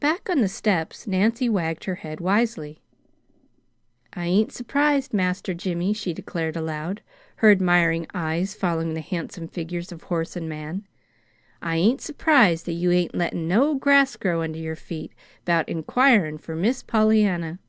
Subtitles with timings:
[0.00, 2.80] Back on the steps Nancy wagged her head wisely.
[4.12, 7.00] "I ain't surprised, Master Jimmy," she declared aloud,
[7.36, 10.84] her admiring eyes following the handsome figures of horse and man.
[11.62, 15.12] "I ain't surprised that you ain't lettin' no grass grow under your feet
[15.44, 17.60] 'bout inquirin' for Miss Pollyanna.